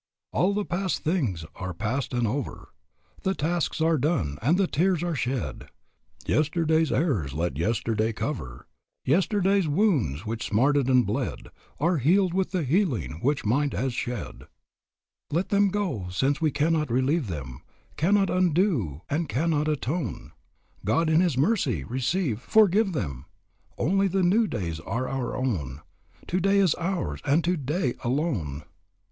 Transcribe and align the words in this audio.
"All 0.31 0.55
the 0.55 0.65
past 0.65 1.03
things 1.03 1.45
are 1.57 1.75
past 1.75 2.11
and 2.11 2.25
over, 2.25 2.69
The 3.21 3.35
tasks 3.35 3.79
are 3.81 3.99
done, 3.99 4.39
and 4.41 4.57
the 4.57 4.65
tears 4.65 5.03
are 5.03 5.13
shed. 5.13 5.69
Yesterday's 6.25 6.91
errors 6.91 7.33
let 7.35 7.55
yesterday 7.55 8.11
cover; 8.11 8.65
Yesterday's 9.05 9.67
wounds, 9.67 10.25
which 10.25 10.43
smarted 10.43 10.87
and 10.89 11.05
bled, 11.05 11.49
Are 11.79 11.97
healed 11.97 12.33
with 12.33 12.49
the 12.49 12.63
healing 12.63 13.19
which 13.21 13.45
might 13.45 13.73
has 13.73 13.93
shed. 13.93 14.47
"Let 15.29 15.49
them 15.49 15.69
go, 15.69 16.07
since 16.09 16.41
we 16.41 16.49
cannot 16.49 16.89
relieve 16.89 17.27
them, 17.27 17.61
Cannot 17.95 18.31
undo 18.31 19.03
and 19.07 19.29
cannot 19.29 19.67
atone. 19.67 20.31
God 20.83 21.11
in 21.11 21.21
His 21.21 21.37
mercy 21.37 21.83
receive, 21.83 22.41
forgive 22.41 22.93
them! 22.93 23.25
Only 23.77 24.07
the 24.07 24.23
new 24.23 24.47
days 24.47 24.79
are 24.79 25.07
our 25.07 25.37
own. 25.37 25.81
Today 26.25 26.57
is 26.57 26.73
ours, 26.79 27.21
and 27.23 27.43
today 27.43 27.93
alone. 28.03 28.63